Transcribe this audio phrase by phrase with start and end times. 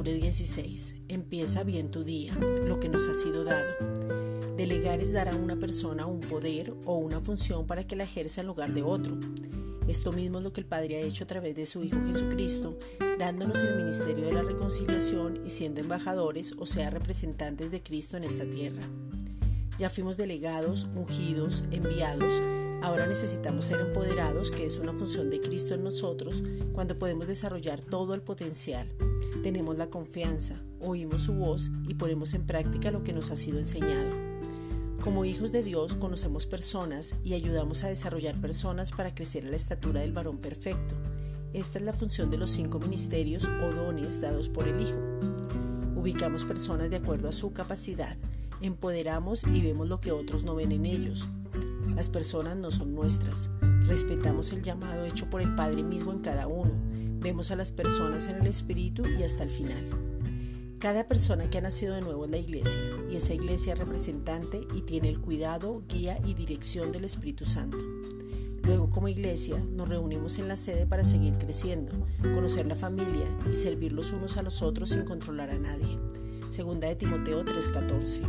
[0.00, 0.94] 16.
[1.08, 2.32] Empieza bien tu día,
[2.66, 3.68] lo que nos ha sido dado.
[4.56, 8.40] Delegar es dar a una persona un poder o una función para que la ejerza
[8.40, 9.18] en lugar de otro.
[9.86, 12.78] Esto mismo es lo que el Padre ha hecho a través de su Hijo Jesucristo,
[13.18, 18.24] dándonos el ministerio de la reconciliación y siendo embajadores, o sea, representantes de Cristo en
[18.24, 18.82] esta tierra.
[19.78, 22.40] Ya fuimos delegados, ungidos, enviados,
[22.82, 27.80] ahora necesitamos ser empoderados, que es una función de Cristo en nosotros, cuando podemos desarrollar
[27.80, 28.88] todo el potencial.
[29.42, 33.58] Tenemos la confianza, oímos su voz y ponemos en práctica lo que nos ha sido
[33.58, 34.10] enseñado.
[35.02, 39.56] Como hijos de Dios conocemos personas y ayudamos a desarrollar personas para crecer a la
[39.56, 40.94] estatura del varón perfecto.
[41.52, 44.98] Esta es la función de los cinco ministerios o dones dados por el Hijo.
[45.96, 48.16] Ubicamos personas de acuerdo a su capacidad,
[48.60, 51.28] empoderamos y vemos lo que otros no ven en ellos.
[51.96, 53.50] Las personas no son nuestras.
[53.86, 56.72] Respetamos el llamado hecho por el Padre mismo en cada uno.
[57.22, 59.88] Vemos a las personas en el Espíritu y hasta el final.
[60.80, 64.62] Cada persona que ha nacido de nuevo es la iglesia y esa iglesia es representante
[64.74, 67.78] y tiene el cuidado, guía y dirección del Espíritu Santo.
[68.64, 71.92] Luego como iglesia nos reunimos en la sede para seguir creciendo,
[72.34, 76.00] conocer la familia y servir los unos a los otros sin controlar a nadie.
[76.50, 78.22] Segunda de Timoteo 3:14.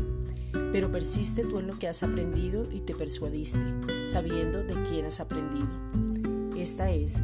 [0.71, 3.59] Pero persiste tú en lo que has aprendido y te persuadiste,
[4.05, 5.67] sabiendo de quién has aprendido.
[6.55, 7.23] Esta es